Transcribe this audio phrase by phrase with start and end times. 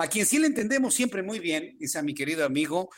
[0.00, 2.88] A quien sí le entendemos siempre muy bien es a mi querido amigo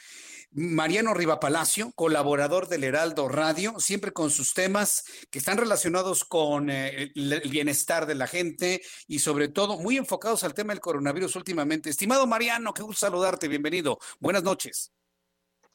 [0.53, 6.71] Mariano Riva Palacio, colaborador del Heraldo Radio, siempre con sus temas que están relacionados con
[6.71, 11.35] eh, el bienestar de la gente y sobre todo muy enfocados al tema del coronavirus
[11.35, 11.91] últimamente.
[11.91, 13.99] Estimado Mariano, qué gusto saludarte, bienvenido.
[14.21, 14.93] Buenas noches.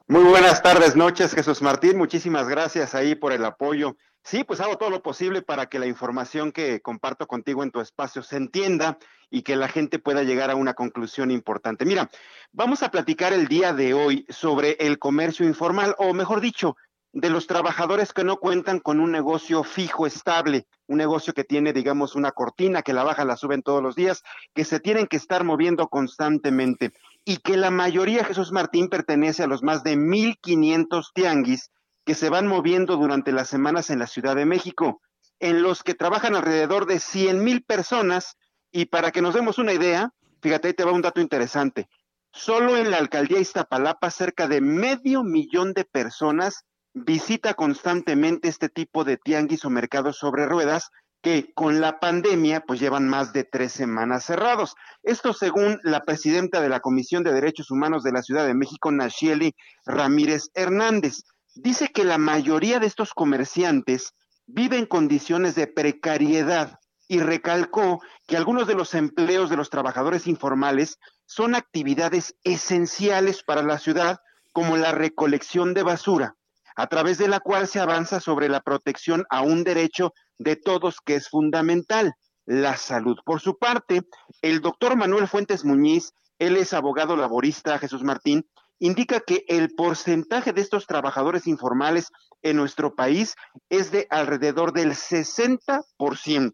[0.08, 1.98] Muy buenas tardes, noches, Jesús Martín.
[1.98, 3.98] Muchísimas gracias ahí por el apoyo.
[4.30, 7.80] Sí, pues hago todo lo posible para que la información que comparto contigo en tu
[7.80, 8.98] espacio se entienda
[9.30, 11.86] y que la gente pueda llegar a una conclusión importante.
[11.86, 12.10] Mira,
[12.52, 16.76] vamos a platicar el día de hoy sobre el comercio informal, o mejor dicho,
[17.14, 21.72] de los trabajadores que no cuentan con un negocio fijo, estable, un negocio que tiene,
[21.72, 25.16] digamos, una cortina que la baja, la suben todos los días, que se tienen que
[25.16, 26.92] estar moviendo constantemente
[27.24, 31.72] y que la mayoría, Jesús Martín, pertenece a los más de 1.500 tianguis
[32.08, 35.02] que se van moviendo durante las semanas en la Ciudad de México,
[35.42, 38.38] en los que trabajan alrededor de 100 mil personas.
[38.72, 41.90] Y para que nos demos una idea, fíjate, ahí te va un dato interesante.
[42.32, 49.04] Solo en la alcaldía Iztapalapa, cerca de medio millón de personas visita constantemente este tipo
[49.04, 50.90] de tianguis o mercados sobre ruedas
[51.22, 54.76] que con la pandemia pues llevan más de tres semanas cerrados.
[55.04, 58.94] Esto según la presidenta de la Comisión de Derechos Humanos de la Ciudad de México,
[58.94, 59.54] Nashieli
[59.86, 61.24] Ramírez Hernández.
[61.60, 64.14] Dice que la mayoría de estos comerciantes
[64.46, 70.28] viven en condiciones de precariedad y recalcó que algunos de los empleos de los trabajadores
[70.28, 74.20] informales son actividades esenciales para la ciudad
[74.54, 76.36] como la recolección de basura,
[76.76, 81.02] a través de la cual se avanza sobre la protección a un derecho de todos
[81.02, 82.14] que es fundamental,
[82.46, 83.18] la salud.
[83.26, 84.04] Por su parte,
[84.44, 88.48] el doctor Manuel Fuentes Muñiz, él es abogado laborista, Jesús Martín,
[88.80, 92.12] indica que el porcentaje de estos trabajadores informales
[92.42, 93.36] en nuestro país
[93.70, 96.54] es de alrededor del 60%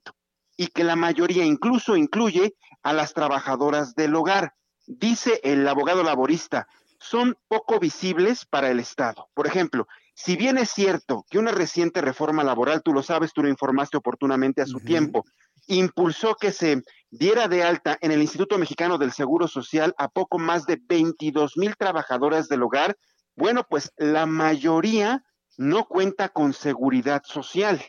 [0.57, 4.53] y que la mayoría incluso incluye a las trabajadoras del hogar.
[4.85, 6.67] Dice el abogado laborista,
[7.00, 9.29] son poco visibles para el Estado.
[9.33, 13.41] Por ejemplo, si bien es cierto que una reciente reforma laboral, tú lo sabes, tú
[13.41, 15.25] lo informaste oportunamente a su tiempo,
[15.68, 20.40] impulsó que se diera de alta en el Instituto Mexicano del Seguro Social a poco
[20.40, 22.97] más de 22 mil trabajadoras del hogar,
[23.35, 25.24] bueno, pues la mayoría
[25.57, 27.81] no cuenta con seguridad social.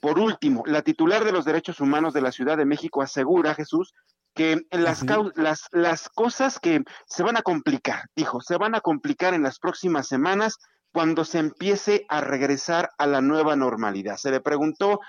[0.00, 3.94] Por último, la titular de los derechos humanos de la Ciudad de México asegura, Jesús,
[4.34, 5.04] que las,
[5.36, 9.58] las, las cosas que se van a complicar, dijo, se van a complicar en las
[9.58, 10.58] próximas semanas
[10.92, 14.16] cuando se empiece a regresar a la nueva normalidad.
[14.16, 15.00] Se le preguntó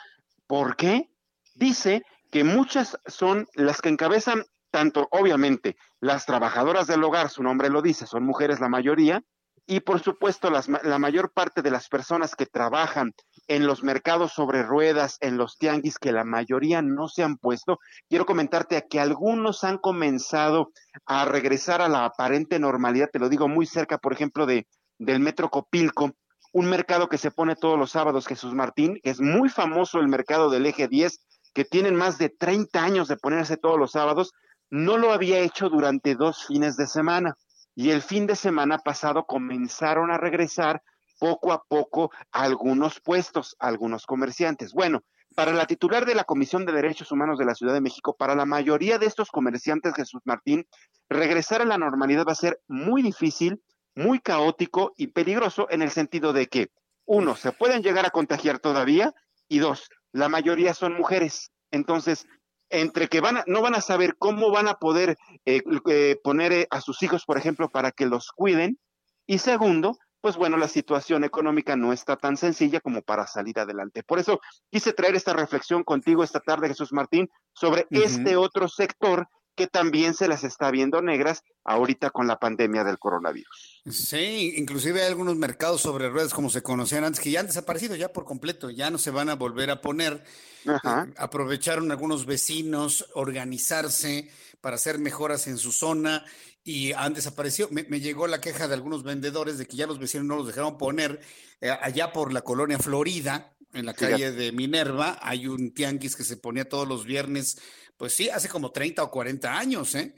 [0.47, 1.09] por qué.
[1.55, 7.69] Dice que muchas son las que encabezan tanto, obviamente, las trabajadoras del hogar, su nombre
[7.69, 9.21] lo dice, son mujeres la mayoría,
[9.67, 13.13] y por supuesto la mayor parte de las personas que trabajan
[13.47, 17.77] en los mercados sobre ruedas, en los tianguis, que la mayoría no se han puesto.
[18.09, 20.71] Quiero comentarte que algunos han comenzado
[21.05, 24.65] a regresar a la aparente normalidad, te lo digo muy cerca, por ejemplo, de
[24.97, 26.13] del Metro Copilco,
[26.51, 30.49] un mercado que se pone todos los sábados, Jesús Martín, es muy famoso el mercado
[30.49, 31.19] del eje 10,
[31.53, 34.33] que tienen más de 30 años de ponerse todos los sábados,
[34.69, 37.35] no lo había hecho durante dos fines de semana.
[37.75, 40.81] Y el fin de semana pasado comenzaron a regresar
[41.19, 44.73] poco a poco a algunos puestos, algunos comerciantes.
[44.73, 45.03] Bueno,
[45.35, 48.35] para la titular de la Comisión de Derechos Humanos de la Ciudad de México, para
[48.35, 50.67] la mayoría de estos comerciantes, Jesús Martín,
[51.09, 53.61] regresar a la normalidad va a ser muy difícil
[53.95, 56.71] muy caótico y peligroso en el sentido de que,
[57.05, 59.13] uno, se pueden llegar a contagiar todavía
[59.47, 61.51] y dos, la mayoría son mujeres.
[61.71, 62.25] Entonces,
[62.69, 66.67] entre que van no van a saber cómo van a poder eh, eh, poner eh,
[66.69, 68.79] a sus hijos, por ejemplo, para que los cuiden.
[69.25, 74.03] Y segundo, pues bueno, la situación económica no está tan sencilla como para salir adelante.
[74.03, 74.39] Por eso
[74.71, 80.13] quise traer esta reflexión contigo esta tarde, Jesús Martín, sobre este otro sector que también
[80.13, 83.81] se las está viendo negras ahorita con la pandemia del coronavirus.
[83.89, 87.95] Sí, inclusive hay algunos mercados sobre ruedas como se conocían antes que ya han desaparecido
[87.95, 90.23] ya por completo, ya no se van a volver a poner.
[90.65, 94.29] Eh, aprovecharon algunos vecinos organizarse
[94.61, 96.25] para hacer mejoras en su zona
[96.63, 97.67] y han desaparecido.
[97.71, 100.77] Me, llegó la queja de algunos vendedores de que ya los vecinos no los dejaron
[100.77, 101.19] poner
[101.59, 106.23] eh, allá por la colonia Florida, en la calle de Minerva, hay un tianguis que
[106.23, 107.57] se ponía todos los viernes
[107.97, 110.13] pues sí, hace como 30 o 40 años, ¿eh?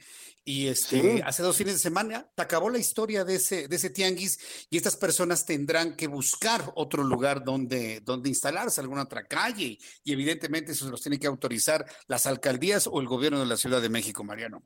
[0.48, 3.90] Y este, hace dos fines de semana te acabó la historia de ese, de ese
[3.90, 4.38] tianguis
[4.70, 9.76] y estas personas tendrán que buscar otro lugar donde, donde instalarse, alguna otra calle.
[10.04, 13.56] Y evidentemente eso se los tiene que autorizar las alcaldías o el gobierno de la
[13.56, 14.62] Ciudad de México, Mariano.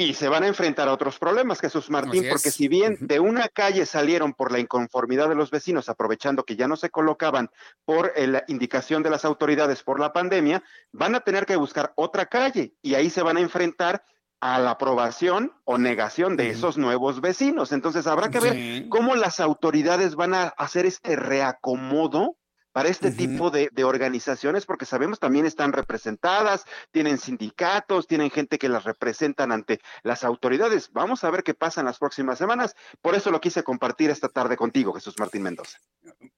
[0.00, 3.48] Y se van a enfrentar a otros problemas, Jesús Martín, porque si bien de una
[3.48, 7.50] calle salieron por la inconformidad de los vecinos, aprovechando que ya no se colocaban
[7.84, 10.62] por eh, la indicación de las autoridades por la pandemia,
[10.92, 14.02] van a tener que buscar otra calle y ahí se van a enfrentar
[14.40, 17.72] a la aprobación o negación de esos nuevos vecinos.
[17.72, 22.36] Entonces habrá que ver cómo las autoridades van a hacer este reacomodo
[22.72, 28.68] para este tipo de, organizaciones, porque sabemos también están representadas, tienen sindicatos, tienen gente que
[28.68, 30.90] las representan ante las autoridades.
[30.92, 32.76] Vamos a ver qué pasa en las próximas semanas.
[33.00, 35.78] Por eso lo quise compartir esta tarde contigo, Jesús Martín Mendoza.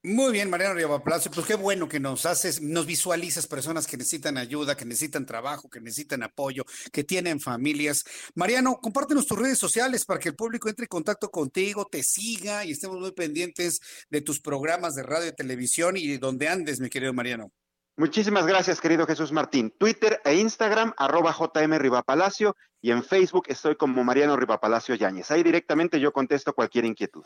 [0.05, 1.31] Muy bien, Mariano Riva Palacio.
[1.31, 5.69] Pues qué bueno que nos haces, nos visualizas personas que necesitan ayuda, que necesitan trabajo,
[5.69, 8.05] que necesitan apoyo, que tienen familias.
[8.35, 12.65] Mariano, compártenos tus redes sociales para que el público entre en contacto contigo, te siga
[12.65, 13.81] y estemos muy pendientes
[14.11, 17.51] de tus programas de radio y televisión y donde andes, mi querido Mariano.
[17.97, 19.75] Muchísimas gracias, querido Jesús Martín.
[19.77, 25.31] Twitter e Instagram, arroba JM Rivapalacio, y en Facebook estoy como Mariano Rivapalacio Yáñez.
[25.33, 27.25] Ahí directamente yo contesto cualquier inquietud.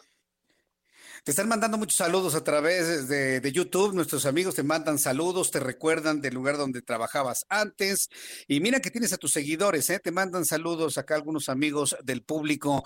[1.24, 3.94] Te están mandando muchos saludos a través de, de, YouTube.
[3.94, 8.08] Nuestros amigos te mandan saludos, te recuerdan del lugar donde trabajabas antes.
[8.48, 9.98] Y mira que tienes a tus seguidores, ¿eh?
[9.98, 12.84] Te mandan saludos acá algunos amigos del público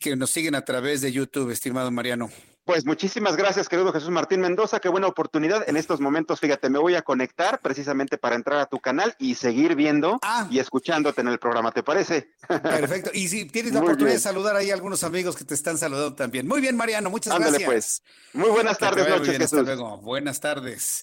[0.00, 2.30] que nos siguen a través de YouTube, estimado Mariano.
[2.64, 4.78] Pues muchísimas gracias, querido Jesús Martín Mendoza.
[4.78, 5.68] Qué buena oportunidad.
[5.68, 9.34] En estos momentos, fíjate, me voy a conectar precisamente para entrar a tu canal y
[9.34, 10.46] seguir viendo ah.
[10.48, 11.72] y escuchándote en el programa.
[11.72, 12.30] ¿Te parece?
[12.46, 13.10] Perfecto.
[13.14, 16.14] Y si tienes la oportunidad de saludar ahí a algunos amigos que te están saludando
[16.14, 16.46] también.
[16.46, 17.10] Muy bien, Mariano.
[17.10, 18.02] Muchas Ándale, pues.
[18.32, 19.98] Muy buenas tardes, noches, Hasta luego.
[19.98, 21.02] Buenas tardes.